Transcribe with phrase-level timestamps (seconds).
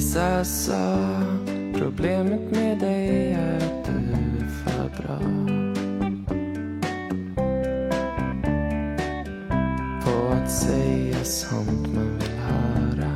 [0.00, 0.96] Lisa sa
[1.78, 5.18] problemet med dig är att du är för bra
[10.04, 13.12] på att säga sånt man vill höra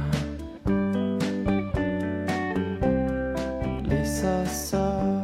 [3.84, 5.22] Lisa sa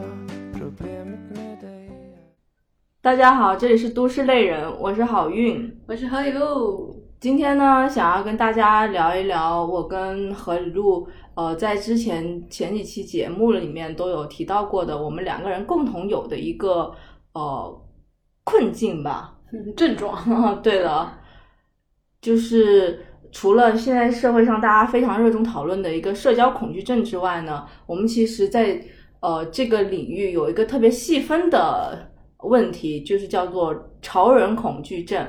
[0.52, 5.70] problemet med dig är 大家好，这里是都市类人，我是好运。
[5.86, 6.89] 我是何雨露。
[7.20, 16.90] 今天呢，想要跟大家聊一聊我跟何雨露，呃，在之前前几期节目里面都有提到过的，我们两个人共同有的一个
[17.34, 17.82] 呃
[18.42, 19.36] 困境吧。
[19.52, 20.16] 嗯 症状，
[20.62, 21.18] 对了，
[22.22, 28.82] 就是除了现在社会上大家非常热衷讨论的一个社交恐惧症之外呢，我们其实在
[29.20, 32.10] 呃这个领域有一个特别细分的
[32.44, 35.22] 问题，就是叫做潮人恐惧症。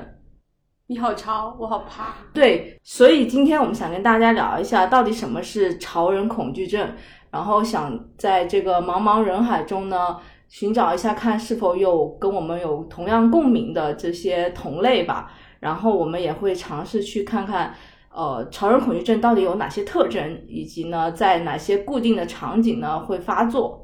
[0.92, 2.16] 你好潮，我好怕。
[2.34, 6.86] 对，所以今天我们想跟大家聊一下，到底什么是潮人恐惧症，
[7.30, 15.30] 然后想在这个茫茫人海中呢，寻找一下看是否有跟我们有同样共鸣的这些同类吧。
[15.60, 17.72] 然后我们也会尝试去看看，
[18.14, 23.78] 呃，潮人恐惧症到底有哪些特征，以及呢，在哪些固定的场景呢会发作。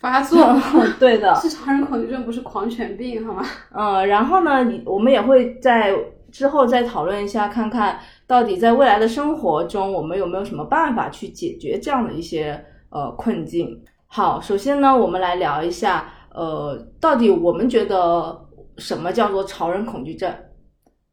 [0.00, 0.54] 发作，
[1.00, 3.42] 对的，是潮人恐惧症，不是狂犬病，好吗？
[3.74, 5.94] 嗯，然后呢，你我们也会在
[6.32, 13.84] 之后再讨论一下，看看到底在未来的生活中，我们有没有什么办法去解决这样的一些呃困境。
[14.06, 20.34] 好，首先呢，我们来聊一下，呃，到底我们觉得什么叫做潮人恐惧症？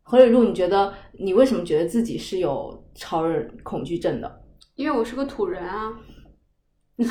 [0.01, 4.41] 何雨露，你觉得你为什么觉得自己是有潮人恐惧症的？
[4.75, 5.93] 因为我是个土人啊。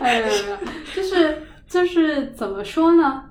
[0.00, 0.28] 哎呀，
[0.94, 3.25] 就是就是怎么说呢？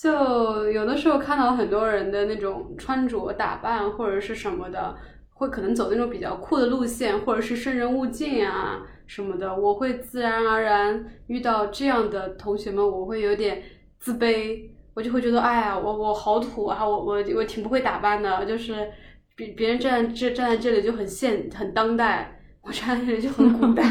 [0.00, 4.94] 就有的时候看到很多人的那种穿着打扮或者是什么的，
[5.34, 13.60] 会可能走那种比较酷的路线，或者是生人勿近啊什么的，我会自然而然遇到这样的同学们，我会有点
[13.98, 18.88] 自卑，我就会觉得，哎呀，我我好土啊，我我我挺不会打扮的，就是
[19.34, 22.37] 别别人站这站在这里就很现很当代。
[22.62, 23.82] 我站在这里就很古代，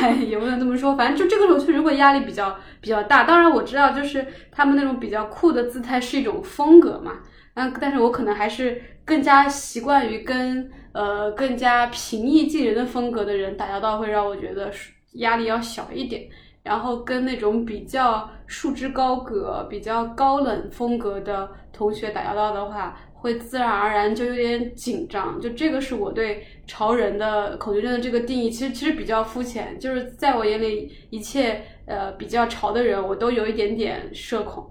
[0.00, 3.24] 哎，也不能这么说，反正就这个时候确实会压力比较比较大。
[3.24, 7.18] 当然我知道，就是他们那种比较酷的姿态是一种风格嘛，
[7.54, 14.72] 嗯，但是我可能还是更加习惯于跟呃更加平易近人的风格的人打交道，会让我觉得
[15.14, 16.22] 压力要小一点。
[16.62, 22.96] 然后跟那种比较束之高阁、比较高冷风格的同学打交道的话。
[23.22, 34.68] 会自然而然就有点紧张，就这个是我对潮人的恐惧症的这个定义，其实其实比较肤浅，就是在我眼里，一切呃比较潮的人，我都有一点点社恐。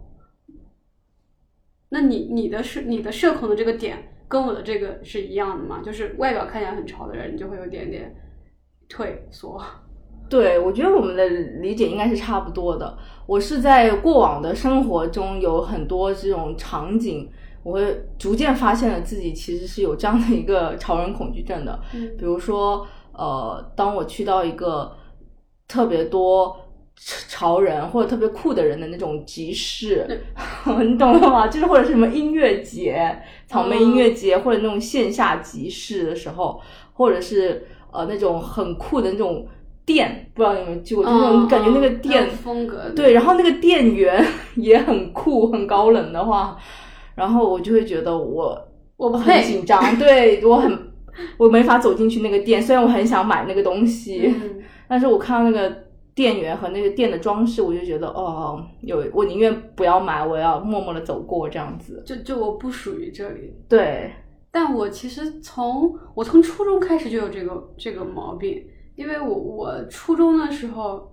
[1.88, 3.98] 那你你的社你的社恐的这个点
[4.28, 5.82] 跟我的这个是一样的吗？
[5.82, 8.14] 就是外表看起来很潮的人，你就会有点点
[8.90, 9.64] 退缩。
[10.30, 11.26] 对，我觉得我们的
[11.62, 12.98] 理解应该是差不多的。
[13.26, 17.32] 我是在过往的生活中有很多这种场景。
[17.64, 21.80] 我会逐渐发现了自己其实是有这样的一个潮人恐惧症的，
[22.18, 24.92] 比如说，呃，当我去到一个
[25.68, 26.56] 特别多
[26.96, 30.24] 潮人或者特别酷的人的那种集市，
[30.84, 31.48] 你懂了吗？
[31.48, 36.60] 就是或者是什么音乐节、草莓音乐节或者那种线下集市的时候，
[36.94, 39.48] 或者是呃那种很酷的那种
[39.86, 44.26] 店，不知道你们去过，就那种感觉那个店风格对，然后那个店员
[44.58, 46.58] 也很酷、很高冷的话。
[47.16, 48.58] 然后我就会觉得我
[48.98, 50.92] 我很紧张， 对我很
[51.38, 54.34] 我没法走进去那个店，虽然我很想买那个东西，
[54.88, 55.76] 但是我看到那个
[56.14, 62.02] 店员和那个店的装饰，我就觉得哦，有我宁愿不要买，我要默默的走过这样子。
[62.06, 64.12] 就就我不属于这里，对。
[64.54, 68.62] 但我其实从我从初中开始就有这个这个毛病，
[68.96, 71.10] 因为我我初中的时候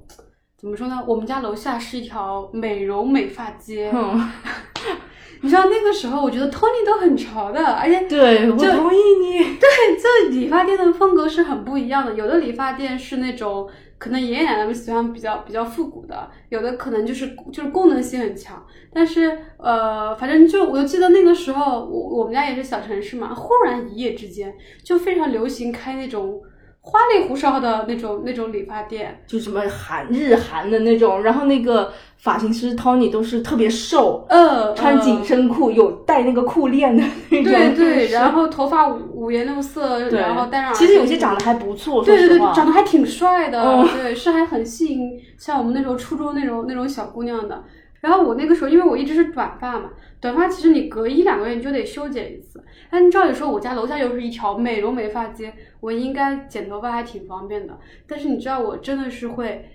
[0.57, 1.05] 怎么说呢？
[1.07, 3.93] 我们家楼下是一条美容美发街。
[5.41, 9.39] 你知道那个时候，我觉得 Tony 都很潮的，而且对我同意你。
[9.39, 12.15] 对，这理发店的风格是很不一样的。
[12.15, 13.69] 有的理发店是那种
[13.99, 18.65] 可能爷爷奶奶们喜欢比较比较复古的，有的可能就是就是功能性很强。
[18.93, 26.41] 但是呃，反正就我就记得那个时候，我我们家也是小城市嘛，忽然一夜之间就非常流行开那种。
[26.81, 47.63] 花里胡哨的那种那种理发店，就什么韩日韩的那种，然后那个发型师 Tony 都是特别瘦，呃，穿紧身裤，有带那个裤链的那种，对对， 然后头发五五颜六色，然后戴上，其实有些长得还不错，对对对，长得还挺帅的，对，是还很吸引像我们那时候初中那种那种小姑娘的。
[48.01, 49.91] 然后我那个时候，因为我一直是短发嘛，
[50.21, 52.65] 短发其实你隔一两个月你就得修剪一次。
[52.91, 57.77] 但你照理说，我家楼下又是一条美容美发街，我应该剪头发还挺方便的。
[58.07, 59.69] 但是你知道，我真的是会，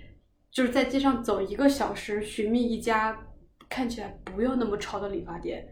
[0.53, 3.17] 就是在街上走一个小时，寻觅一家
[3.67, 5.67] 看起来不用那么潮的理发店，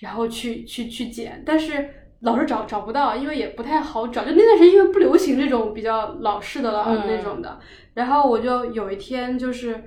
[0.00, 1.40] 然后去去去剪。
[1.46, 1.88] 但是
[2.22, 4.24] 老是找找不到，因为也不太好找。
[4.24, 7.60] 就那段时间因为不流行这种比较老式的了、嗯那种的，
[7.94, 9.84] 然后我就有一天就是。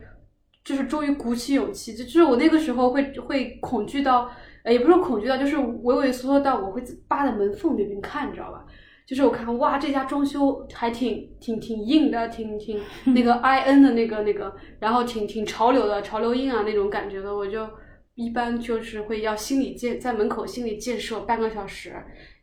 [0.66, 4.30] 就是终于鼓起勇气，就就是我那个时候会会恐惧到，
[4.64, 8.66] 呃，也不是恐惧到，就是畏畏缩缩到我会扒在门缝那边看，你知道吧？
[9.06, 12.82] 就是我看哇，这家装修还挺挺挺硬的，挺挺
[13.14, 17.70] 那个 I N 的那个那个，然后挺挺潮流的，潮流硬啊那种感觉的，我就
[18.16, 21.94] 一般就是会要心理建在门口心理建设半个小时，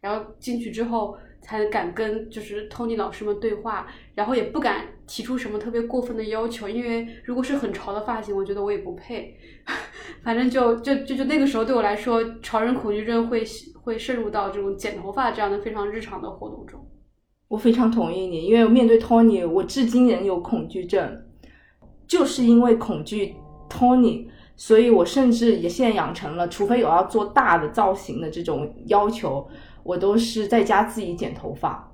[0.01, 9.37] 然后进去之后才敢跟就是 Tony 老师们对话，然后也不敢提出什么特别过分的要求，因为如果是很潮的发型，我觉得我也不配。
[10.23, 13.43] 反正就就就就那个时候对我来说，潮人恐惧症会
[13.83, 16.81] 会渗入到这种剪头发这样的非常日常的活动中。
[17.49, 21.23] 我非常同意你，因为面对 Tony，我至今仍有恐惧症，
[22.06, 23.35] 就是因为恐惧
[23.69, 29.47] Tony，所以我甚至也现在养成了，除非有要做大的造型的这种要求，
[29.84, 31.88] 我都是在家自己剪头发。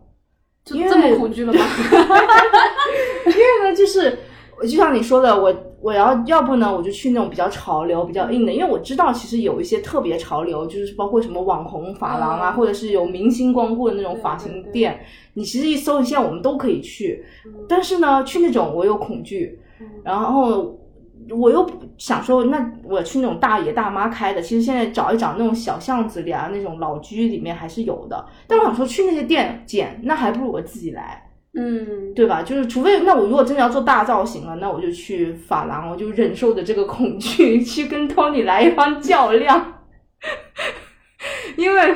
[0.72, 1.58] 因为就这么恐惧了吗？
[3.24, 4.18] 因为呢，就是
[4.62, 15.00] 就像你说的，我我要要不呢，我就去那种比较潮流、比较硬的，因为我知道其实有一些特别潮流，就是包括什么网红发廊啊，嗯或者是有明星光顾的那种发对对对型店，
[15.32, 17.24] 你其实一搜一下，我们都可以去。
[17.46, 19.58] 嗯但是呢，去那种我有恐惧，
[20.04, 20.78] 然后
[21.30, 21.68] 我又
[21.98, 28.26] 想说，那我去那种大爷大妈开的，其实现在找一找那种小巷子里啊，那种老居里面还是有的。
[28.46, 31.24] 但我想说，去那些店剪，那还不如我自己来。
[31.54, 32.42] 嗯，对吧？
[32.42, 39.80] 就是除非那我如果真的要做大造型了，那我就去发廊，我就忍受着这个恐惧， 去跟 Tony 来一番较量。
[41.56, 41.94] 因为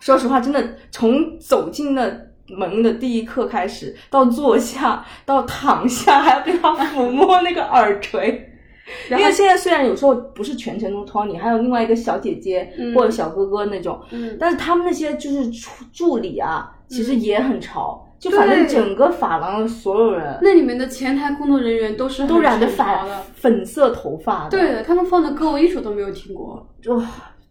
[0.00, 2.08] 说实话，真的从走进那
[2.48, 8.52] 门的第一刻开始，到坐下，到躺下，还要被他抚摸那个耳垂。
[9.10, 26.64] 因为现在虽然有时候不是全程都 Tony，还有另外一个小姐姐嗯或者小哥哥那种，嗯，但是他们那些就是助助理啊，其实也很潮，就反正整个发廊的所有人那里面的前台工作人员都是都染的潮粉的，粉色头发的，对的，他们放的歌我一首都没有听过。
[26.80, 27.02] 就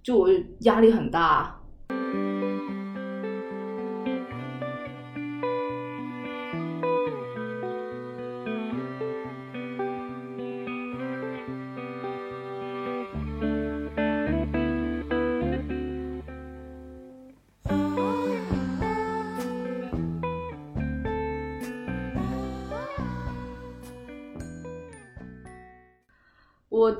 [0.01, 1.54] 就我压力很大。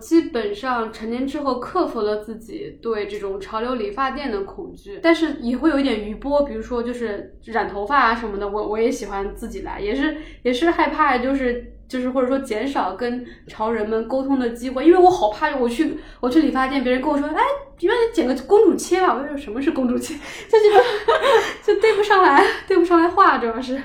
[0.05, 17.41] 基本上成年之后克服了自己对这种潮流理发店的恐惧，但是也会有一点余波，比如说就是染头发啊什么的，我我也喜欢自己来，也是也是害怕就是就是或者说减少跟潮人们沟通的机会，因为我好怕我去我去理发店，别人跟我说，哎，
[17.79, 20.13] 你让你剪个公主切吧，我就说什么是公主切，
[20.47, 20.83] 就觉得
[21.65, 23.81] 就对不上来，对不上来话，主要是。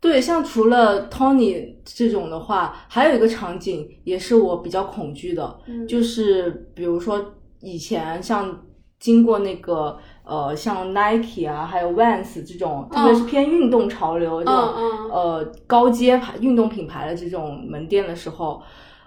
[0.00, 5.86] 对，像除了 Tony 这种的话，还有一个场景也是我比较恐惧的，嗯。
[5.88, 8.62] 就是比如说以前像
[9.00, 14.54] 经过那个呃像 Nike 啊，还有 Vans 这种，特别是偏运动潮流这种、
[15.10, 18.62] 呃高阶牌运动品牌的这种门店的时候，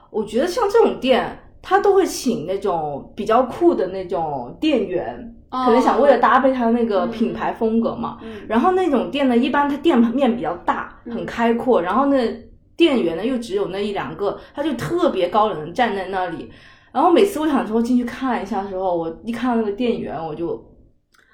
[0.10, 8.18] 我觉得像这种店，他都会请那种比较酷的那种店员，哦可能想为了搭配他那个嗯品牌风格嘛。
[8.22, 12.27] 嗯然后那种店呢，一般它店面比较大，嗯很开阔，然后那
[12.75, 16.51] 店员呢又只有那一两个，他就特别高冷地站在那里。
[16.91, 20.60] 然后每次我想说进去看一下的时候，我一看到那个店员，我就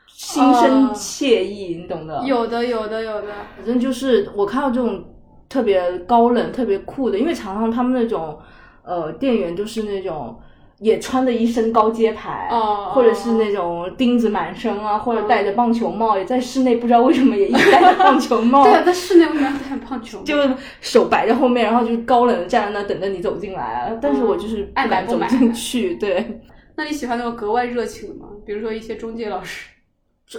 [0.08, 2.22] 心生哦惬意，你懂的。
[2.26, 5.04] 有的有的有的，反正就是我看到这种
[5.48, 8.38] 特别高冷、特别酷的，因为常常他们那种
[8.84, 10.38] 呃店员就是那种
[10.86, 20.24] 也穿着一身高阶牌，哦或者是那种钉子满身啊，或者戴着棒球帽，也在室内不知道为什么也一直戴着棒球帽， 对啊，在室内为什么要戴棒球帽？
[20.24, 20.36] 就
[20.82, 23.98] 手摆在后面，然后就高冷的站在那等着你走进来啊。
[24.00, 26.42] 但是我就是不爱买敢走不买进去，对。
[26.76, 28.28] 那你喜欢那种格外热情的吗？
[28.46, 29.72] 比如说一些中介老师，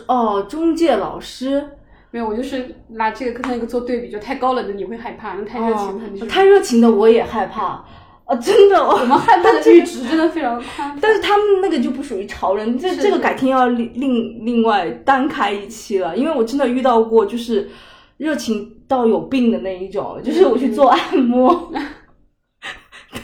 [0.06, 1.68] 哦，中介老师，
[2.12, 7.84] 没有，我就是拿这个跟那个做对比，就太高冷的你会害怕，那太热情的太热情的我也害怕
[8.26, 10.98] 啊，真的，我我们害怕 的阈值真的非常宽。
[11.00, 17.70] 但是他们那个就不属于潮人，这这个改天要另另另外单开一期了，因为我真的遇到过就是
[18.16, 21.70] 热情到有病的那一种，就是我去做按摩，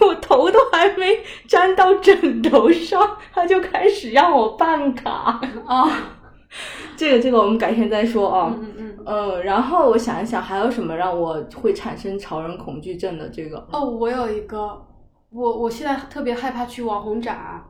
[0.01, 1.19] 我头都还没
[1.49, 5.41] 粘到枕头上，他就开始让我办卡。
[5.67, 5.91] 啊，
[6.97, 8.55] 这个这个我们改天再说啊。
[8.57, 8.89] 嗯嗯。
[9.05, 13.67] 嗯，然后我想一想，还有什么让我会产生潮人恐惧症的这个？
[13.73, 14.81] 哦，我有一个，
[15.33, 17.62] 我我现在特别害怕去网红展。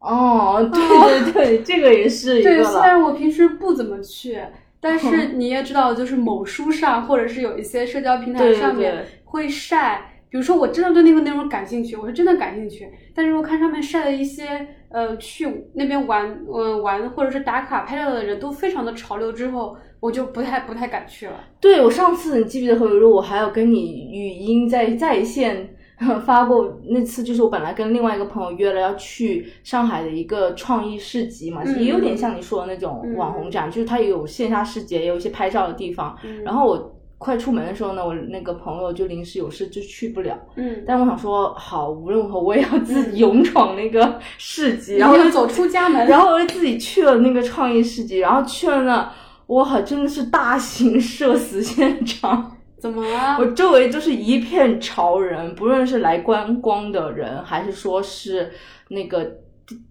[0.00, 2.80] 哦，对对对，这个也是一个对，虽。
[2.80, 4.38] 然我平时不怎么去，
[4.80, 10.08] 但是你也知道，就是某书上或者是有一些社交平台上面对会晒。
[10.28, 12.88] 比如说，我真的对那个内容感兴趣，我是真的感兴趣。
[13.14, 21.34] 但是我看上面晒的一些呃去那边玩呃玩或者是打卡拍照的人都非常的潮流，之后我就不太不太敢去了。
[21.60, 25.74] 对我上次你记不记得何雨露，我还有跟你语音在在线
[26.26, 36.16] 发过那次，就是我本来跟另外一个朋友约了要去上海的一个创意市集嘛，嗯也有点像你说的那种网红展，就是它也有线下市集，也有一些拍照的地方。
[36.24, 49.12] 嗯然后我快出门的时候呢，我那个朋友就临时有事就去不了，嗯，但我想说好，无论如何我也要自己勇闯那个市集，然后就然后就走出家门， 然后我就自己去了那个创意市集，然后去了那，
[49.46, 52.51] 哇，真的是大型社死现场。
[52.82, 53.46] 怎么了我？
[53.52, 58.50] 周围就是一片潮人，不论是来观光的人，还是说是
[58.88, 59.38] 那个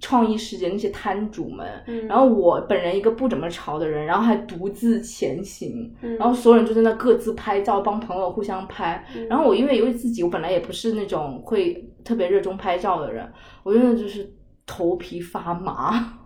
[0.01, 1.65] 创意世界那些摊主们。
[1.87, 9.01] 嗯然后我本人一个不怎么潮的人，然后还独自前行，嗯然后所有人就在那各自拍照，帮朋友互相拍。
[9.15, 13.25] 嗯然后我因为因为自己，我本来也不是那种会特别热衷拍照的人，
[13.63, 14.29] 我真的就是
[14.65, 16.17] 头皮发麻。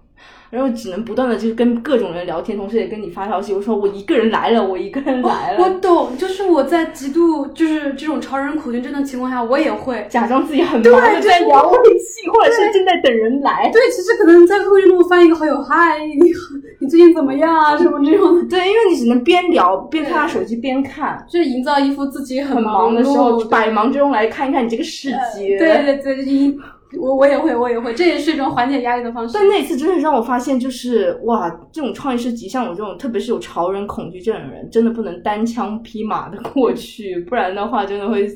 [0.49, 3.53] 然后只能不断的就是跟各种人聊天，同时也跟你发消息。
[3.53, 5.63] 我说我一个人来了，我一个人来了。
[5.63, 10.05] 我懂，就是我在极度就是这种超人恐惧症的情况下，我也会。
[10.09, 13.69] 假装自己很忙的在聊微信，或者是正在等人来。
[13.73, 16.39] 对，其实可能在后面路翻一个好友，嗨，你好，
[16.79, 17.75] 你最近怎么样啊？
[17.77, 21.25] 什么这种的，对，因为你只能边聊边看他手机边看。
[21.29, 25.57] 就营造一副自己很很忙的时候，百忙之中来看一看你这个世界。
[25.57, 26.57] 对对对，一
[26.99, 29.33] 我我也会，我也会，这也是一种缓解压力的方式。
[29.33, 38.27] 但那次真的让我发现，就是哇，这种创意市集，像我这种特别是有潮人恐惧症的人，真的不能单枪匹马的过去，不然的话真的会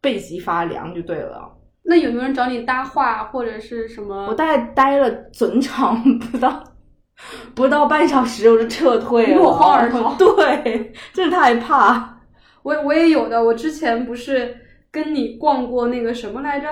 [0.00, 1.50] 背脊发凉，就对了。
[1.84, 4.26] 那有没有人找你搭话或者是什么？
[4.28, 6.62] 我大概待了整场不到
[7.54, 12.18] 不到半小时，我就撤退了，落荒而逃对，真的太怕。
[12.62, 14.54] 我我也有的，我之前不是
[14.90, 16.68] 跟你逛过那个什么来着？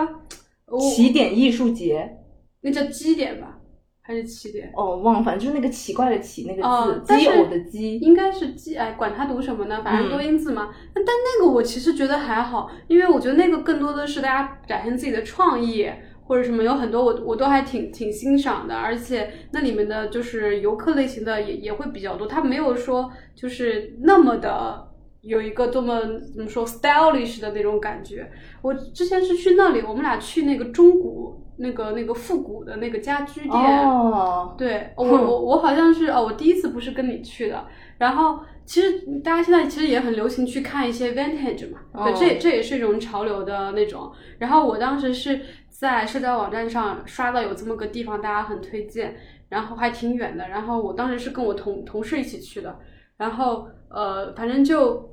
[0.70, 2.18] 我起点艺术节
[2.62, 3.58] 那叫基点吧，
[4.00, 4.70] 还是起点？
[4.76, 7.98] 哦，忘了，反正就是那个奇怪的奇那个哦字，但是基偶的基。
[7.98, 10.70] 应该是基，哎，管它读什么呢，反正嗯多音字嘛。
[10.94, 15.90] 但但那个我其实觉得还好，因为我觉得那个更多的是大家展现自己的创意。
[16.22, 24.89] 或者什么有很多我我都还挺挺欣赏的，而且那里面的就是游客类型的也也会比较多，它没有说就是那么的
[25.22, 26.00] 有一个多么
[26.34, 28.30] 怎么说 stylish 的那种感觉。
[28.62, 37.66] 我之前是去那里，我们俩去那个中古那个那个复古的那个家居店，哦，对我我 我好像是哦，我第一次不是跟你去的，
[37.98, 44.10] 然后其实大家现在其实也很流行去看一些 vintage 嘛，对，哦这也这也是一种潮流的那种。
[44.38, 49.16] 然后我当时是在社交网站上刷到有这么个地方，大家很推荐，
[49.50, 50.48] 然后还挺远的。
[50.48, 52.78] 然后我当时是跟我同同事一起去的，
[53.18, 55.09] 然后呃，反正就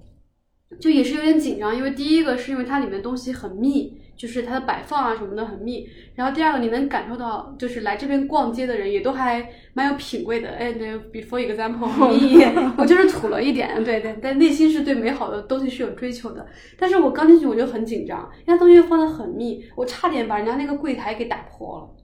[0.79, 4.01] 就也是有点紧张，因为第一个是因为它里面东西很密。
[4.17, 10.50] 就是它的摆放啊什么的很密，然后第二个你能感受到，就是来这边逛街的人也都还蛮有品味的。
[10.50, 11.88] 哎，那 before example
[12.79, 16.43] 我就是土了一点，对对，但内心是对美好的东西是有追求的。
[16.79, 21.95] 但是我刚进去我就很紧张，人家东西放的很密，我差点把人家那个柜台给打破了，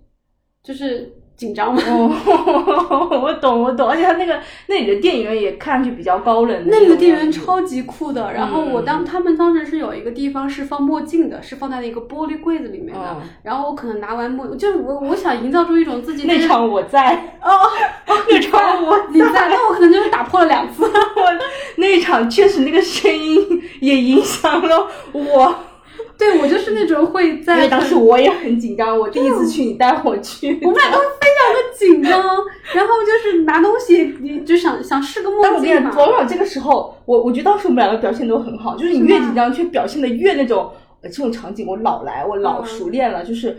[0.62, 1.82] 就是紧张吗。
[1.86, 6.84] 哦， 我懂我懂，而且他那个那里的店员也看上去比较高冷那。
[6.88, 17.38] 个店员超级酷的，然后我当嗯他们当时是有一个地方是放墨镜的，是放在那个玻璃柜子里面的，嗯然后我可能拿完墨，就是我我想营造出一种自己那场我在。
[17.42, 17.50] 哦，
[18.30, 20.84] 那场我你在，那我可能就是打破了两次。
[20.84, 20.92] 我
[21.78, 25.56] 那一场确实那个声音也影响了我，
[26.32, 32.20] 对我就是那种会在因为当时我也很紧张，我第一次去，你带我去，我们俩都 非常的紧张，
[32.74, 35.92] 然后就是拿东西，你就想想试个墨镜嘛。
[35.98, 43.58] 往往这个时候，我我觉得当时我们两个表现都很好，就是你越紧张，却表现的越那种，呃，这种场景我老来，我老嗯熟练了，就是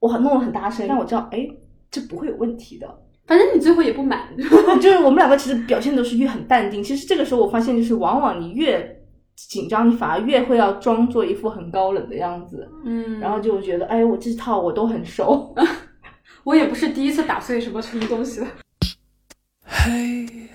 [0.00, 1.46] 我弄得很大声，但我知道，哎，
[1.90, 2.88] 这不会有问题的。
[3.26, 4.20] 反正你最后也不满，
[4.80, 6.80] 就是我们两个其实表现都是越很淡定。
[6.80, 8.95] 其实这个时候我发现，就是往往你越
[9.36, 15.54] 紧张，你反而越会要装作一副很高冷的样子，嗯然后就觉得，哎，我这套我都很熟。
[16.42, 18.46] 我也不是第一次打碎什么什么东西了。
[19.68, 20.46] Hey.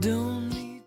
[0.00, 0.82] Don't need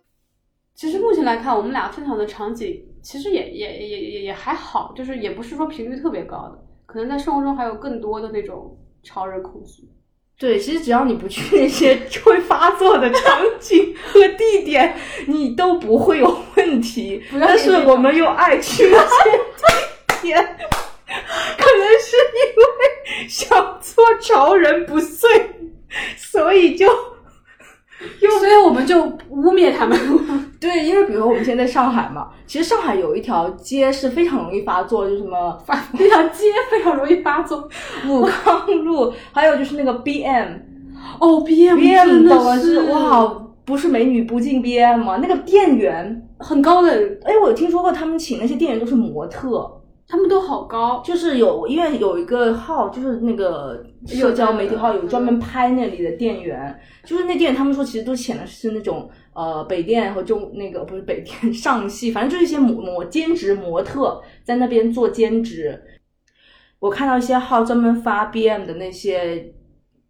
[0.75, 9.89] 其实目前来看，我们俩分享的场景其实也也也也也还好，就是也不是说频率特别高的，可能在生活中还有更多的那种超人恐惧。
[10.37, 17.23] 对，其实只要你不去那些 会发作的场景和地点，你都不会有问题。
[17.39, 19.31] 但是我们又爱去那些
[20.21, 20.57] 地点，
[21.07, 25.29] 可能是因为 想做潮人不碎，
[26.17, 26.85] 所以就
[28.39, 29.97] 所以我们就污蔑他们。
[30.59, 37.69] 对，因为比如说我们现在在上海嘛，其实上海有一条街是非常容易发作，就什么发那条街非常容易发作。
[38.07, 40.47] 武康路，还有就是那个 BM。
[41.19, 45.17] 哦，BM BM 真的是哇，不是美女不进 BM 吗？
[45.21, 46.91] 那个店员，很高的，
[47.23, 49.71] 哎，我有听说过他们请那些店员都是模特，
[50.07, 51.01] 他们都好高。
[51.03, 65.81] 就是有因为有一个号，就是那个社交媒体号有专门拍那里的店员，就是那店员他们说其实都请的是那种呃北电和中那个不是北电上戏，反正就是一些模模兼职模特在那边做兼职。
[66.79, 69.53] 我看到一些号专门发 BM 的那些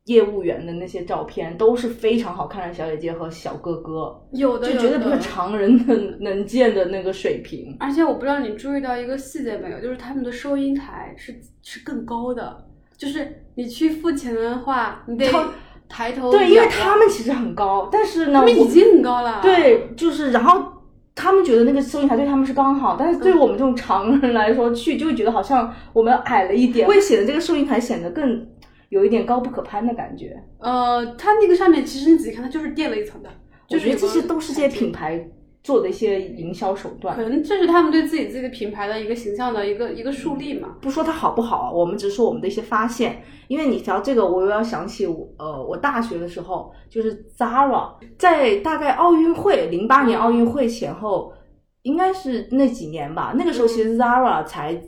[0.05, 7.75] 业务员的那些照片，都是非常好看的小姐姐和小哥哥，有的就绝对不是常人能能见的那个水平。
[7.79, 15.49] 而且我不知道你注意到一个细节没有，就是他们的收银台是是更高的，就是你去付钱的话，你得他
[15.89, 20.63] 抬头对，因为他们其实很高，但是呢，我他们已经很高了。，对，就是然后
[21.15, 28.45] 他们觉得那个收银台对他们是刚好，但是对我们这种常人来说，去就会觉得好像我们矮了一点，会显得这个收银台显得更
[28.89, 30.41] 有一点高不可攀的感觉。
[30.59, 33.29] 呃，它那个上面其实你仔细看，它就是垫了一层的，
[33.67, 35.29] 就就是是这些都是这些品牌
[35.63, 37.23] 做的一些营销手段可。
[37.23, 40.75] 能这是他们对自己自己的品牌的一个形象的一个一个树立嘛。
[40.81, 43.21] 不说它好不好啊，我们只是说我们的一些发现。
[43.47, 51.31] 因为你提到这个，我又要想起我呃，我大学的时候，就是 Zara 在大概奥运会零八年奥运会前后，
[51.83, 53.35] 应该是那几年吧。
[53.37, 54.81] 那个时候其实 Zara 才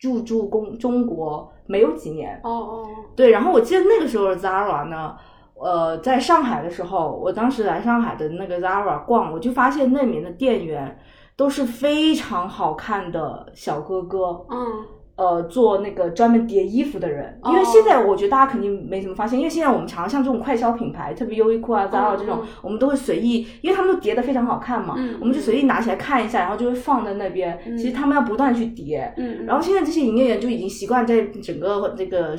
[0.00, 3.30] 入驻中中国没有几年，哦哦，对。
[3.30, 5.16] 然后我记得那个时候的 Zara 呢，
[5.54, 10.98] 呃，在上海的时候，我当时来上海的那个 Zara 逛，我就发现那里面的店员
[11.36, 14.84] 都是非常好看的小哥哥，嗯，
[15.20, 27.58] 呃，做那个专门叠衣服的人，因为哦现在我觉得大家肯定没怎么发现，因为现在我们常常像这种快消品牌，特别优衣库啊、Zara 这种嗯，我们都会随意，因为他们都叠的非常好看嘛，嗯我们就随意拿起来看一下，然后就会放在那边。
[27.66, 27.76] 嗯。
[27.76, 32.34] 其实他们要不断去叠，嗯，然后现在这些营业员就已经习惯在整个这个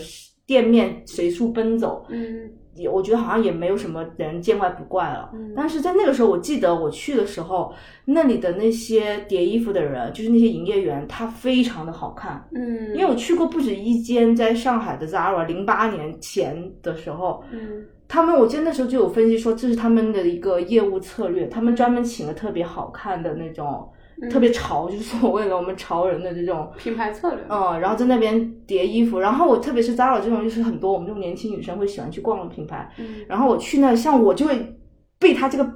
[0.47, 5.29] 店面随处奔走，嗯也我觉得好像也没有什么人见怪不怪了。
[5.33, 7.73] 嗯但是在那个时候，我记得我去的时候，
[8.05, 12.47] 那里的那些叠衣服的人，就是那些营业员，他非常的好看。
[12.55, 23.97] 嗯，因为我去过不止一间，在上海的 Zara，零八年前的时候，嗯他们我记得那时候就有分析说，这是他们的一个业务策略，他们专门请了特别好看的那种，嗯
[24.29, 26.71] 特别潮，就是所谓的我们潮人的这种。
[26.77, 33.25] 品牌策略，嗯，然后在那边叠衣服，然后我特别是 Zara 这种，就是很多我们这种年轻女生会喜欢去逛的品牌，嗯。
[33.27, 34.77] 然后我去那，像我就会
[35.19, 35.67] 被他这个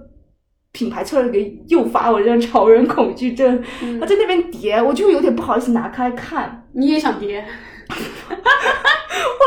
[0.71, 3.63] 品牌策略给诱发我这种潮人恐惧症。
[3.81, 3.99] 嗯。
[3.99, 7.43] 他在那边叠，我就有点不好意思拿开看，你也想叠，
[7.87, 7.95] 或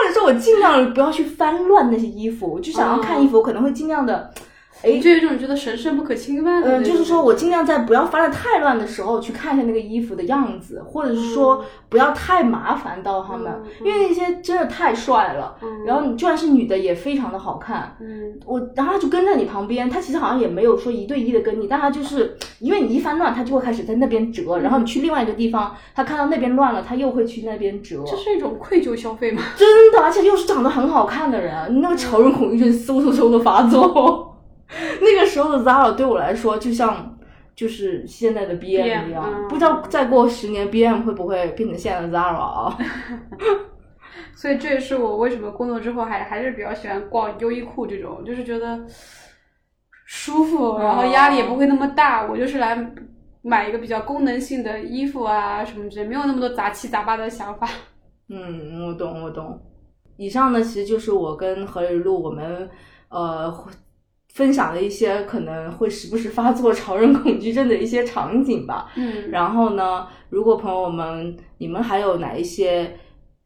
[0.07, 4.33] 者说我尽量不要去翻乱那些衣服，我就想要看衣服，我可能会尽量的，
[4.83, 4.99] 哎。
[4.99, 6.93] 就有一种觉得神圣不可侵犯的嗯，种。
[6.93, 13.53] 就是说我尽量在不要翻的太乱的时候去看一下那个衣服的样子，或者是说不要太麻烦到他们，
[13.85, 15.57] 因为那些真的太帅了。
[15.63, 28.03] 嗯然后你就算是女的也非常的好看，嗯我然后他就跟在你旁边，他其实好像也没有说一对一的跟你，但他就是因为你一翻乱，他就会开始在那边折，然后你去另外一个地方，他看到那边乱了，他又会去那边折。
[28.07, 29.43] 这是一种愧疚消费吗？
[29.57, 34.28] 真的，而且又是长得很好看的人，那个潮人恐惧症嗖嗖嗖的发作。
[35.01, 37.19] 那个时候的 Zara 对我来说，就像
[37.55, 42.79] 就是现在的 BM 一样，嗯不知道再过十年 BM 会不会变成现在的 Zara 啊？
[44.35, 48.79] 所以这也是我为什么工作之后还还是比较喜欢逛优衣库这种，就是觉得
[50.07, 52.27] 舒服，然后压力也不会那么大。
[52.27, 52.77] 我就是来
[53.43, 57.69] 买一个比较功能性的衣服啊什么之类，没有那么多杂七杂八的想法。
[58.31, 59.61] 嗯，我懂，我懂。
[60.17, 62.69] 以上呢，其实就是我跟何雨露我们
[63.09, 63.51] 呃
[64.39, 68.89] 分享了一些可能会时不时发作潮人恐惧症的一些场景吧。
[68.95, 72.97] 嗯然后呢，如果朋友们你们还有哪一些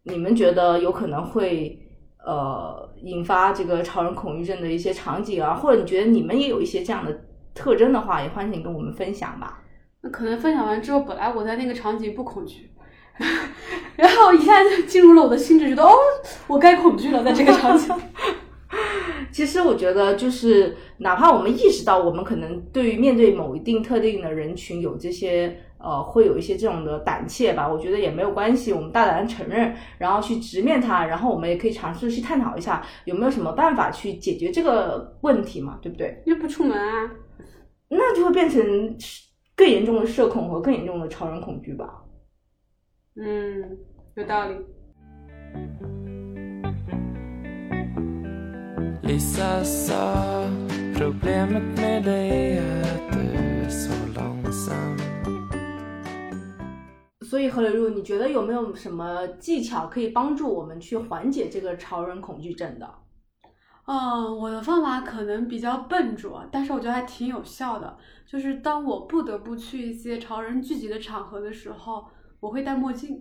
[0.02, 1.80] 你们觉得有可能会
[2.26, 7.20] 呃引发这个潮人恐惧症的一些场景啊，或者你觉得你们也有一些这样的
[7.54, 9.62] 特征的话，也欢迎你跟我们分享吧。
[10.02, 12.70] 那可能分享完之后，本来我在那个场景不恐惧，
[13.96, 15.94] 然后一下就进入了我的心智，觉得哦，
[16.48, 17.88] 我该恐惧了，在这个场景。
[19.32, 36.22] 其实我觉得，就是哪怕我们意识到我们可能对于面对某一定特定的人群有这些呃，会有一些这种的胆怯吧，我觉得也没有关系，我们大胆的承认，然后去直面它，然后我们也可以尝试去探讨一下有没有什么办法去解决这个问题嘛，对不对？
[36.26, 37.10] 又不出门啊，
[37.88, 38.62] 那就会变成
[39.56, 42.04] 更严重的社恐和更严重的超人恐惧吧。
[43.16, 43.76] 嗯，
[44.14, 44.54] 有道理。
[49.04, 50.46] Lisa sa
[50.94, 54.96] problemet med dig är att du är så långsam
[57.20, 62.88] 所以何磊路，你觉得有没有什么技巧可以帮助我们去缓解这个潮人恐惧症的？
[63.86, 67.96] 嗯，我的方法可能比较笨拙，但是我觉得还挺有效的。
[68.24, 72.04] 就是当我不得不去一些潮人聚集的场合的时候，
[72.38, 73.20] 我会戴墨镜。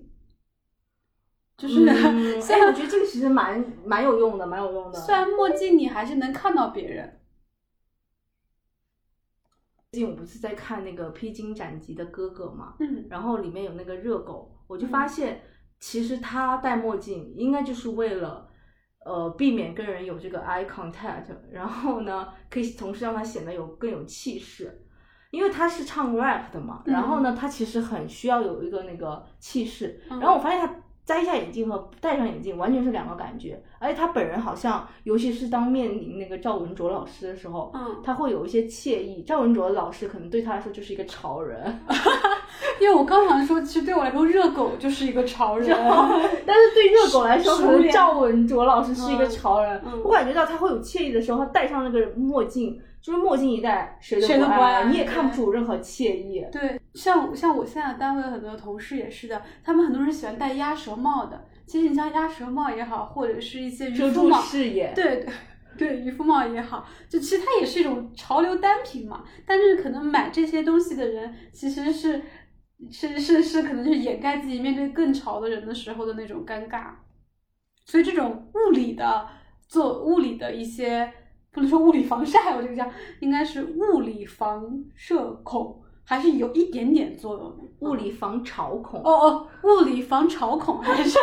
[1.62, 5.00] 就是、嗯， 虽哎，我觉得这个其实蛮蛮有用的，蛮有用的。
[5.00, 7.19] 虽然墨镜你还是能看到别人，
[9.91, 13.06] 最近我不是在看那个《披荆斩棘的哥哥》嘛，嗯。
[13.10, 15.41] 然后里面有那个热狗，我就发现
[15.80, 18.47] 其实他戴墨镜应该就是为了。
[19.04, 24.86] 呃，避免跟人有这个 eye contact，然后呢，可以同时让他显得有更有气势，
[25.32, 26.93] 因为他是唱 rap 的嘛，嗯。
[26.93, 30.19] 然后呢，他其实很需要有一个那个气势，嗯。
[30.19, 30.76] 然后我发现他
[31.12, 39.21] 摘下眼镜和戴上眼镜完全是两个感觉，而且他本人好像，尤其是当面临那个赵文卓老师的时候，嗯，他会有一些惬意。
[39.24, 41.78] 赵文卓老师可能对他来说就是一个潮人，
[42.80, 45.67] 因为我刚想说，其实对我来说，热狗就是一个潮人。
[46.45, 49.76] 但是对热狗来说，可能赵文卓老师是一个潮人。
[49.84, 56.46] 嗯嗯我感觉到他会有惬意的时候，他戴上那个墨镜，就是墨镜一戴，谁都不爱，你也看不出任何惬意。
[56.52, 61.48] 对，像像我现在单位很多同事也是的，他们很多人喜欢戴鸭舌帽的。
[61.66, 64.92] 其实你像鸭舌帽也好，或者是一些渔遮住夫帽，视野。
[64.94, 65.28] 对对
[65.78, 69.24] 对，渔夫帽也好，就其实它也是一种潮流单品嘛。
[69.46, 72.22] 但是可能买这些东西的人，其实是
[72.92, 76.92] 是是是，可能是掩盖自己面对更潮的人的时候的那种尴尬。
[77.86, 79.28] 所以这种物理的
[79.68, 81.12] 做物理的一些，
[81.54, 87.64] 不能说物理防晒，我这个叫应该是物理防射孔，还是有一点点作用的。
[87.80, 89.02] 物理防潮孔。
[89.02, 91.20] 哦哦，物理防潮孔还是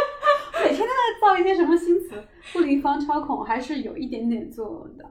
[0.62, 2.22] 每天都在造一些什么新词？
[2.56, 5.04] 物理防潮孔还是有一点点作用的。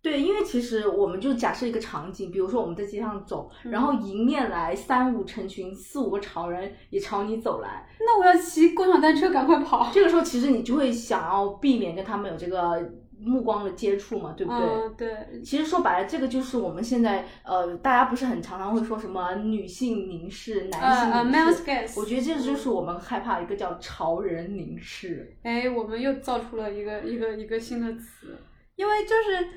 [0.00, 9.90] 对，因为其实我们就假设一个场景，比如说我们在街上走，嗯然后迎面来三五成群、四五个潮人也朝你走来，那我要骑共享单车赶快跑。
[9.92, 12.80] 这个时候其实你就会想要避免跟他们有这个
[13.20, 14.66] 目光的接触嘛，对不对？
[14.66, 21.92] 嗯，对，其实说白了，这个就是我们现在呃，大家不是很常常会说什么女性凝视、男性。
[21.96, 25.36] 我觉得这就是我们害怕一个叫潮人凝视。
[25.42, 28.36] 哎，我们又造出了一个一个一个新的词，
[28.76, 29.48] 因为就是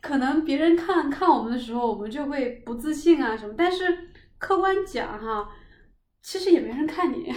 [0.00, 3.84] 可能别人看看我们的时候，我们就会不自信啊什么，但是
[4.38, 5.48] 客观讲哈，
[6.22, 7.32] 其实也没人看你，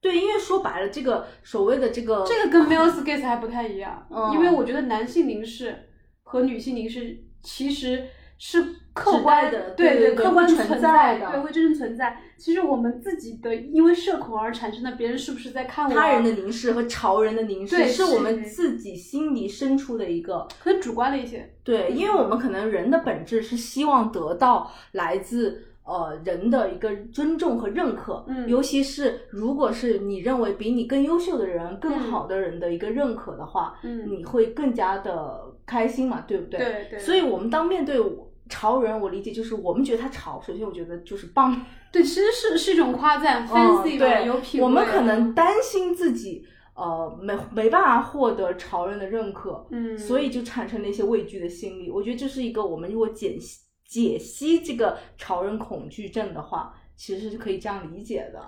[0.00, 5.76] 对，因为说白了，这个所谓的这个这个跟 male gaze 还不太一样，嗯因为我觉得男性凝视
[6.22, 8.06] 和女性凝视其实
[8.38, 12.18] 是客观的对对对对客观存存在的对，会真正存在。
[12.38, 15.94] 其实我们自己的因为社恐而产生的，别人是不是在看我？
[15.94, 21.54] 他人的凝视和潮人的凝视，对是是我们自己心里深处的一个可能主观的一些。
[21.62, 36.58] 对，因为我们可能人的本质是希望得到来自呃人的一个尊重和认可，嗯尤其是如果是你认为比你更优秀的人、更嗯好的人的一个认可的话，嗯你会更加的开心嘛，对不对？
[36.60, 37.96] 对对所以我们当面对
[38.48, 41.60] 潮人，我理解就是我们觉得他潮，首先我觉得就是棒，
[41.92, 44.64] 对，其实是是一种夸赞，fancy 吧，对，有品味。
[44.64, 46.46] 我们可能担心自己。
[46.72, 51.90] 呃，没没办法获得潮人的认可，嗯所以就产生了一些畏惧的心理。
[51.90, 58.40] 我觉得这是一个我们如果解析解析这个潮人恐惧症的话，其实是可以这样理解的。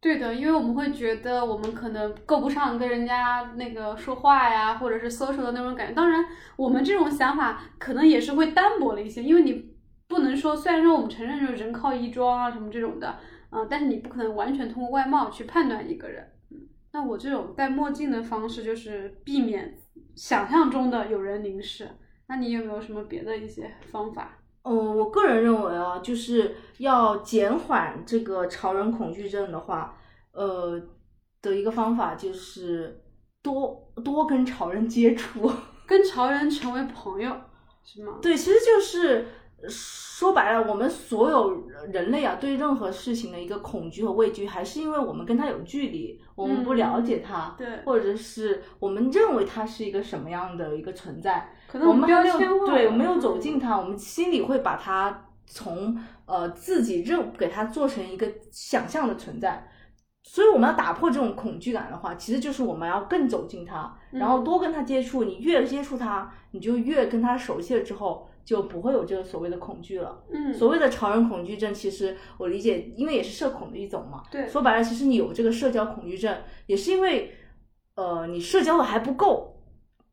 [0.00, 5.94] 对的，因为我们会觉得我们可能够不上跟人家那个说话呀，或者是 social 的那种感觉。
[5.94, 6.24] 当然，
[6.56, 9.72] 我们这种想法可能也是会单薄了一些，因为你
[10.08, 13.18] 不能说，虽然说我们承认就是人靠衣装啊什么这种的，
[13.50, 16.28] 嗯、但是你不可能完全通过外貌去判断一个人。
[16.50, 16.58] 嗯，
[16.92, 19.78] 那我这种戴墨镜的方式就是避免
[20.16, 21.88] 想象中的有人凝视。
[22.26, 24.37] 那你有没有什么别的一些方法？
[24.68, 29.96] 嗯，我个人认为啊，就是要减缓这个潮人恐惧症的话，
[30.32, 30.80] 呃，
[31.40, 33.02] 的一个方法就是
[33.42, 35.50] 多多跟潮人接触。
[35.86, 37.34] 跟潮人成为朋友
[37.82, 38.18] 是吗？
[38.20, 39.26] 对，其实就是
[39.70, 59.68] 说白了，我们所有人类啊，对任何事情的一个恐惧和畏惧，还是因为我们跟他有距离，我们不了解他，对或者是我们认为他是一个什么样的一个存在，可能我们还没有对，了没有走进他，我们心里会把他从呃自己认给他做成一个想象的存在。
[60.24, 65.24] 所以我们要打破这种恐惧感的话，其实就是我们要更走近他，然后嗯多跟他接触。
[65.24, 70.22] 你越接触他，你就越跟他熟悉了之后，就不会有这个所谓的恐惧了。
[70.30, 74.22] 嗯，所谓的潮人恐惧症，其实我理解，因为也是社恐的一种嘛。
[74.30, 77.32] 对说白了，其实你有这个社交恐惧症，也是因为，
[77.94, 79.57] 呃，你社交的还不够，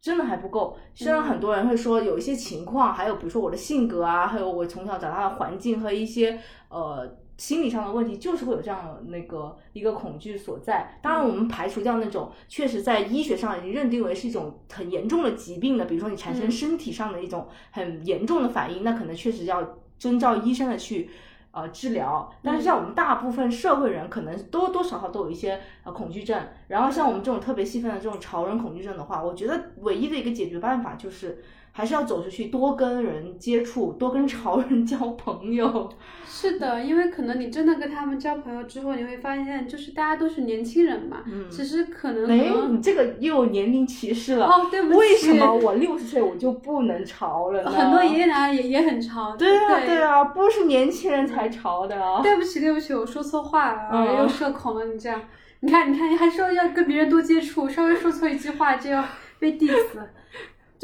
[0.06, 0.78] 真的还不够。
[0.94, 6.40] 虽然嗯很多人会说有一些情况，还有比如说我的性格啊，还有我从小长大的环境和一些
[6.70, 11.00] 呃心理上的问题，就是会有这样的那个一个恐惧所在。
[11.02, 21.10] 当然，我们排除掉那种确实在医学上已经认定为是一种很严重的疾病的，比如说你产生嗯身体上的一种很严重的反应，那可能确实要遵照医生的去。
[21.56, 26.38] 呃，治疗，但是像我们大部分社会人，可能多多少少都有一些呃恐惧症。
[26.68, 31.42] 然后像我们这种特别细分的这种潮人恐惧症的话，我觉得唯一的一个解决办法就是，
[31.78, 35.90] 还是要走出去，多跟人接触，多跟潮人 交朋友。
[36.26, 44.46] 是的，因为可能你真的跟他们交朋友之后，你会发现，就是大家都是年轻人嘛，嗯其实可能哎，和你这个又有年龄歧视了。
[44.46, 47.70] 哦，对不起，为什么我六十岁我就不能潮了呢？
[47.70, 49.36] 很多爷爷奶奶也也很潮？
[49.36, 50.02] 对啊对对。
[50.02, 52.22] 啊，不是年轻人才潮的啊。
[52.22, 54.86] 对不起，对不起，我说错话了，嗯又社恐了。
[54.86, 55.22] 你这样，
[55.60, 59.04] 你看，你看，还说要跟别人多接触，稍微说错一句话就要
[59.40, 59.98] 被 diss。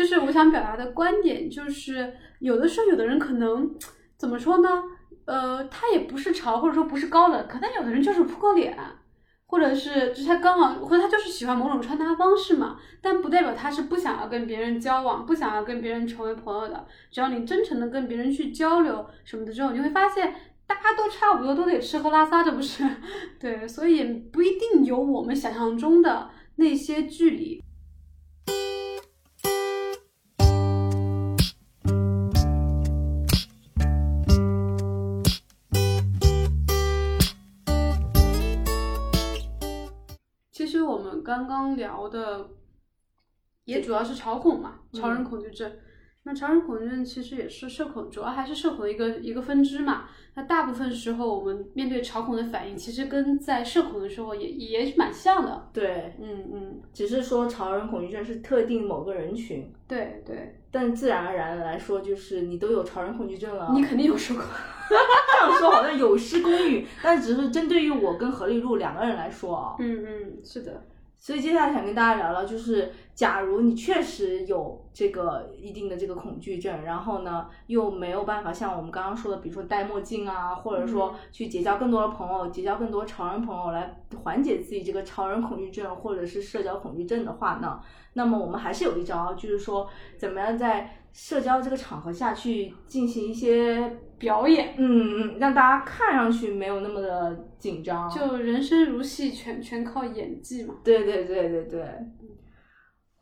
[0.02, 3.72] 就是我想表达的观点，就是有的时候有的人可能
[4.18, 4.68] 怎么说呢？
[5.26, 8.76] 呃，他也不是潮，或者说不是高冷，可能有的人就是扑克脸，
[9.46, 16.84] 或者是就是他刚好，或者他就是喜欢某种穿搭方式嘛，但不代表他是不想要跟别人交往，不想要跟别人成为朋友的。
[17.12, 20.34] 只要你真诚的跟别人去交流什么的之后，你会发现
[20.66, 22.84] 大家都差不多，都得吃喝拉撒，这不是？
[23.40, 27.64] 对，所以不一定有我们想象中的那些距离。
[41.52, 42.48] 刚刚聊的
[43.66, 45.70] 也主要是潮恐嘛，潮人恐惧症。
[46.24, 50.06] 那潮人恐惧症其实也是社恐，主要还是社恐的一个一个分支嘛。
[50.36, 55.70] 那大部分时候我们面对潮恐的反应，其实跟在社恐的时候也也是蛮像的。
[55.74, 64.44] 对，嗯嗯，只是说潮人恐惧症是特定某个人群，对对，但自然而然的来说，就是你都有潮人恐惧症了，你肯定有社恐。
[64.88, 69.76] 这样说好像有失公允，但只是针对于我跟何丽露两个人来说啊。
[69.80, 70.82] 嗯嗯，是的，
[71.22, 87.80] 所以接下来想跟大家聊聊，就是假如你确实有这个一定的这个恐惧症，然后呢又没有办法像我们刚刚说的，比如说戴墨镜啊，或者说去结交更多的朋友，结交更多潮人朋友来缓解自己这个潮人恐惧症或者是社交恐惧症的话呢，
[88.14, 100.76] 那么我们还是有一招，就是说怎么样在社交这个场合下去进行一些表演嗯嗯，让大家看上去没有那么的紧张，就人生如戏，全全靠演技嘛。
[100.84, 101.82] 对对对对对，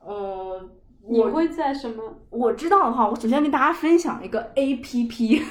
[0.06, 0.70] 嗯，
[1.02, 2.04] 我你会在什么？
[2.30, 5.42] 我知道的话，我首先跟大家分享一个 A P P，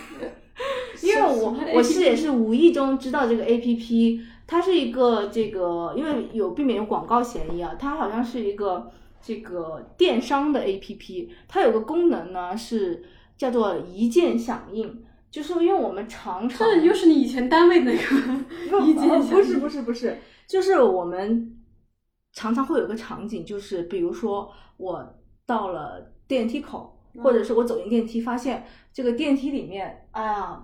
[1.03, 8.91] 因为我我是 APP 也是无意中知道这个 A P P，它是一个这个，因为有避免有广告嫌疑啊，它好像是一个
[9.23, 13.03] 这个电商的 A P P，它有个功能呢是
[13.39, 18.01] 叫做一键响应，就是因为我们常常这又是你以前单位那个
[19.31, 21.57] 不是不是不是，就是我们
[22.33, 25.15] 常常会有个场景，就是比如说我
[25.47, 30.63] 到了电梯口，或者是我走进电梯，发现这个电梯里面，哎呀。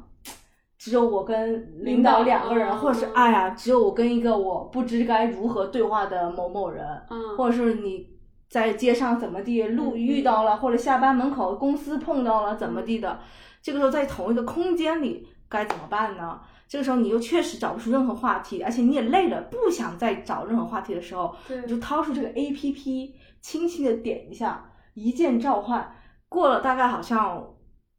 [0.77, 3.13] 只有我跟领导两个人，或者是嗯。
[3.15, 8.07] 哎呀，只有我跟一个我不知该如何对话的某某人，嗯，或者是你
[8.51, 13.19] 在街上怎么地路嗯遇到了，或者下班门口公司碰到了怎么地的，
[13.65, 16.39] 这个时候在同一个空间里该怎么办呢？
[16.69, 25.97] 这个时候你又确实找不出任何话题，而且你也累了，不想再找任何话题的时候，你就掏出这个 A P P，轻轻的点一下，一键召唤。
[26.29, 27.43] 过了大概好像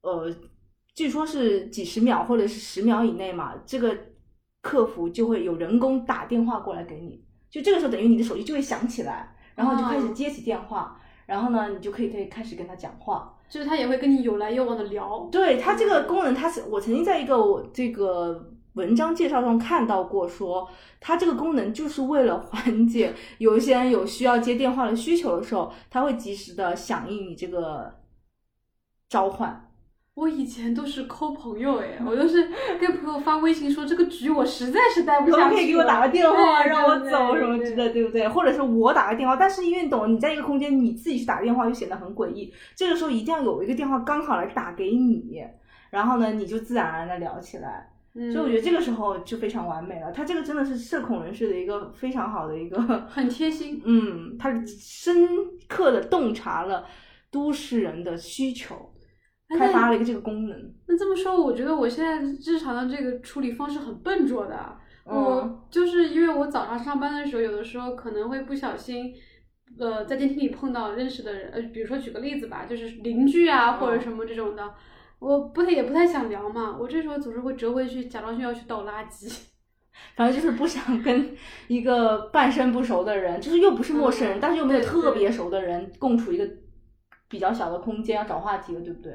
[0.01, 0.31] 呃，
[0.93, 3.97] 据说是几十秒或者是十秒以内嘛，这个
[4.61, 13.31] 客服就会有人工打电话过来给你，就这个时候等于你的手机就会响起来，然后就开始哦接起电话，然后呢，你就可以可以开始跟他讲话。
[13.47, 15.29] 就是他也会跟你有来有往的聊。
[15.31, 20.67] 对他这个功能，他是我曾经在一个我这个文章介绍中看到过说，
[20.99, 27.93] 它这个功能就是为了缓解有一些人有需要接电话的需求的时候，它会及时的响应你这个
[29.07, 29.64] 召唤。
[30.15, 32.49] 我以前都是抠朋友哎，我都是
[32.79, 38.27] 跟朋友发微信说这个局我实在是待不可下去了，不可以给我打个电话对让我对走对什么之类，对不对？
[38.29, 42.53] 或者是我打个电话，但是因为懂你在一个空间，你自己去打电话就显得很诡异。
[42.75, 45.43] 这个时候一定要有一个电话刚好来打给你，
[45.89, 47.91] 然后呢，你就自然而然的聊起来。
[48.13, 50.13] 嗯，所以我觉得这个时候就非常完美了。
[50.13, 52.79] 他这个真的是社恐人士的一个非常好的一个，
[53.11, 53.81] 很贴心。
[53.83, 55.27] 嗯，他深
[55.67, 56.85] 刻的洞察了
[57.29, 58.94] 都市人的需求，哎
[59.57, 60.73] 开发了一个这个功能。
[60.87, 64.55] 那这么说，我觉得我现在日常的这个处理方式很笨拙的。
[65.07, 69.13] 嗯我就是因为我早上上班的时候，有的时候可能会不小心，
[69.77, 74.73] 呃，在电梯里碰到认识的人，呃，比如说举个例子吧，就是邻居啊嗯或者什么这种的，
[75.19, 79.43] 我不太也不太想聊嘛，我这时候总是会折回去，假装要去倒垃圾。
[80.15, 81.35] 反正就是不想跟
[81.67, 86.49] 一个半生不熟的人，就是又不是陌生人，嗯但是又没有特别熟的人共处一个
[87.29, 89.13] 比较小的空间，要找话题的，对不对？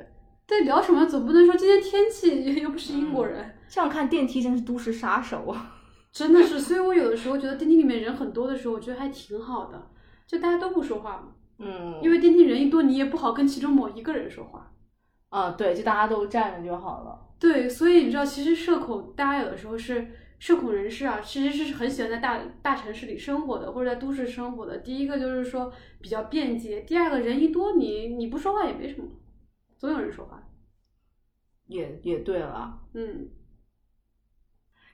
[0.51, 5.77] 对，聊什么总不能说今天天气又不是英国人，这样看电梯真是都市杀手啊！
[6.11, 9.81] 真的是，所以我有的时候觉得电梯里面人很多的时候，我觉得还挺好的，
[10.27, 14.73] 就大家都不说话嘛，嗯，因为电梯人一多，你也不好跟其中某一个人说话。
[15.29, 17.17] 啊，对，就大家都站着就好了。
[17.39, 20.09] 对，所以你知道，其实社恐，大家有的时候是
[20.41, 24.79] 社恐人士啊，其实是很喜欢在大大城市里生活的，或者在都市生活的。
[24.79, 29.07] 第一个就是说比较便捷，第二个人一多你，你不说话也没什么，
[29.81, 30.47] 总有人说话。
[31.67, 33.31] 也也对了，嗯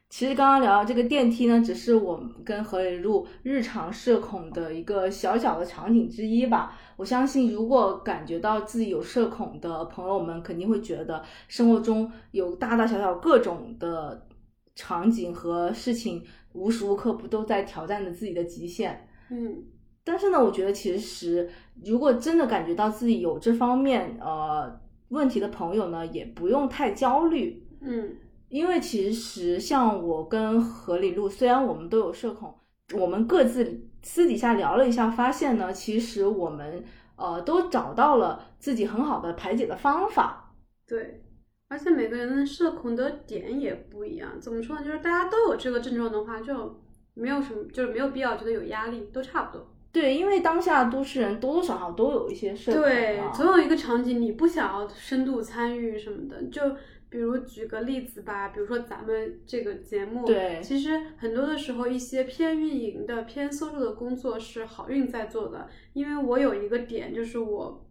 [0.09, 6.79] 其实刚刚聊到这个电梯呢，只是我们跟何磊路日常社恐的一个小小的场景之一吧。
[6.97, 14.29] 我相信，如果感觉到自己有社恐的朋友们，肯定会觉得生活中有大大小小各种的
[14.77, 19.09] 场景和事情，无时无刻不都在挑战着自己的极限。
[19.31, 19.65] 嗯
[20.07, 21.51] 但是呢，我觉得其实
[21.85, 27.67] 如果真的感觉到自己有这方面呃问题的朋友呢，也不用太焦虑。
[27.81, 28.17] 嗯
[28.49, 32.55] 因为其实像我跟何里路，虽然我们都有社恐，
[32.95, 36.85] 我们各自私底下聊了一下，发现呢，其实我们
[37.17, 40.55] 呃都找到了自己很好的排解的方法。
[40.87, 41.25] 对。
[41.69, 44.85] 而且每个人的社恐的点也不一样，怎么说呢？
[44.85, 46.81] 就是大家都有这个症状的话，就
[47.15, 49.67] 没有什么，就是没有必要觉得有压力，都差不多。
[49.97, 56.61] 对，因为当下都市人多多少少都有一些社恐、啊，对，总有一个场景你不想要深度参与什么的，就
[57.09, 67.83] 比如举个例子吧，比如说咱们这个节目，对其实很多的时候一些偏运营的、偏搜索的工作是好运在做的，因为我有一个点就是我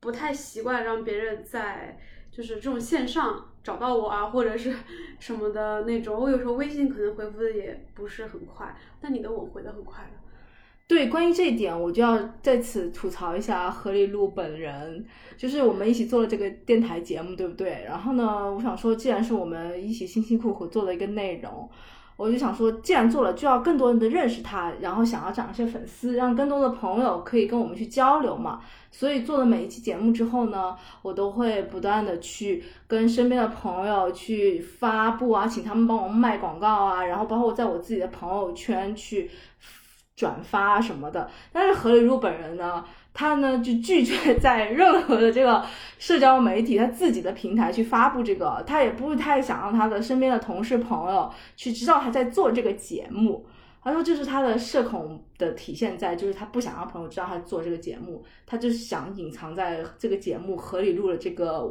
[0.00, 1.98] 不太习惯让别人在
[2.30, 4.72] 就是这种线上找到我啊，或者是
[5.18, 10.23] 什么的那种，我有时候微信可能回复的也不是很快，但你的我回的很快的。
[10.86, 15.04] 对，关于这一点，我就要在此吐槽一下何立路本人。
[15.36, 17.84] 就是我们一起做了这个电台节目，对不对？
[17.86, 21.68] 然后呢，我想说，既然是我们一起辛辛苦苦做的一个内容，
[22.16, 28.60] 我就想说，既然做了，就要更多人的认识他，然后想要涨一些粉丝，让更多的朋友可以跟我们去交流嘛。
[28.92, 39.28] 所以做了每一期节目之后呢，我都会不断的去跟身边的朋友去发布啊，请他们帮我们卖广告啊，然后包括在我自己的朋友圈去
[40.16, 41.30] 转发什么的。
[41.52, 45.64] 但是何李路本人呢，他呢就拒绝在任何的这个
[45.98, 53.46] 社交媒体他自己的平台去发布这个，他也不太想让他的身边的同事朋友去知道他在做这个节目。
[53.82, 61.70] 他说这是他的社恐的体现在，就是他不想让朋友知道他做这个节目，他就是想隐藏在这个节目何李路的这个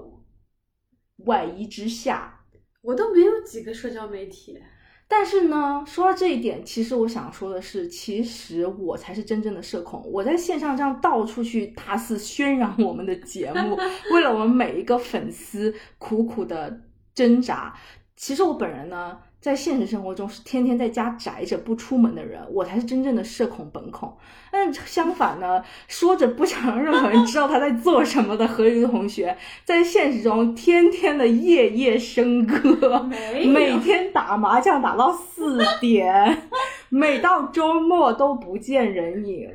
[1.25, 2.39] 外衣之下。
[2.82, 4.62] 我都没有几个社交媒体，
[5.08, 10.04] 但是呢，说到这一点，其实我想说的是，其实我才是真正的社恐。
[10.12, 13.78] 我在线上这样到处去大肆宣扬我们的节目，
[14.13, 16.82] 为了我们每一个粉丝苦苦的
[17.13, 17.76] 挣扎。
[18.16, 24.15] 其实我本人呢，在现实生活中是天天在家宅着不出门的人，我才是真正的社恐本恐。
[24.49, 36.49] 但相反呢，说着不想让任何人知道他在做什么的何云同学，在现实中天天的夜夜笙歌，每天打麻将打到四点，
[36.88, 39.49] 每到周末都不见人影。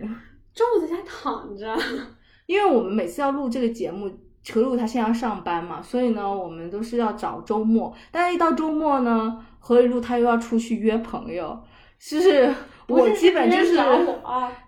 [0.52, 1.74] 中午在家躺着。
[2.44, 4.10] 因为我们每次要录这个节目，
[4.52, 7.94] 何露他现在要上班嘛，所以呢，我们都是要找周末。
[8.10, 11.58] 但是一到周末呢，何雨露她又要出去约朋友，
[11.98, 12.52] 就是
[12.86, 13.76] 我基本就是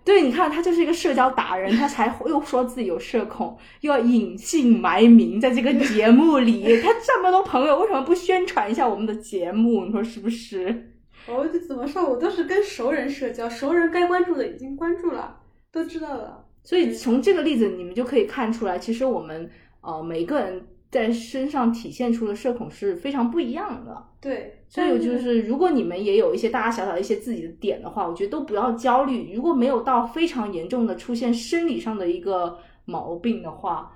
[0.04, 6.80] 对，你看她就是一个社交达人，她才又说自己有社恐，又要隐姓埋名在这个节目里。
[6.82, 9.84] 她这么多朋友，为什么不宣传一下我们的节目？
[9.84, 10.92] 你说是不是？
[11.26, 12.08] 我怎么说？
[12.08, 15.36] 我都是跟熟人社交，熟人该关注的已经关注了，
[15.70, 16.44] 都知道了。
[16.62, 19.48] 所以从这个例子，你们就可以看出来，其实我们
[19.82, 24.04] 呃每个人在身上体现出的社恐是非常不一样的。
[24.20, 29.32] 对，所以就是，如果你们也有一些大大小小的一些自己的点的话，我觉得都不要焦虑。
[29.34, 33.92] 如果没有到非常严重的出现生理上的一个毛病的话，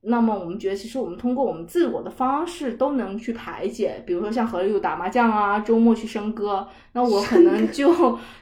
[0.00, 4.02] 那么我们觉得其实我们通过我们自我的方式都能去排解。
[4.06, 7.92] 比如说像何丽露打麻将啊，周末去笙歌，那我可能就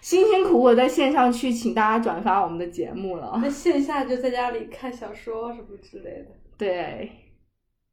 [0.00, 3.38] 辛辛苦苦在线上去请大家转发我们的节目了。
[3.42, 6.26] 那线下就在家里看小说什么之类的。
[6.56, 7.10] 对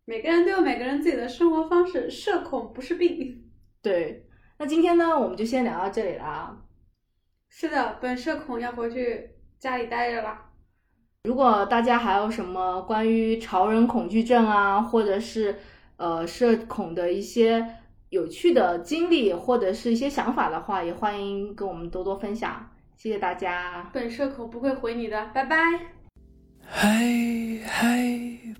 [0.06, 3.42] 每个人都有每个人自己的生活方式，社恐不是病。
[3.82, 4.26] 对，
[4.60, 6.58] 那今天呢，我们就先聊到这里啦。
[7.50, 9.30] 是的，本社恐要回去
[9.60, 10.38] 家里待着了。
[11.24, 15.56] 如果大家还有什么关于潮人恐惧症啊，或者是
[15.96, 17.66] 呃社恐的一些
[18.10, 22.70] 有趣的经历，或者是一些想法的话，也欢迎跟我们多多分享。
[22.98, 23.90] 谢谢大家。
[23.94, 25.58] 本社恐不会回你的，拜拜。
[26.70, 28.56] Hey, hey,